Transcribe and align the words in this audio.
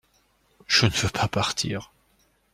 Je 0.65 0.87
ne 0.87 0.91
veux 0.93 1.09
pas 1.11 1.27
partir. 1.27 1.91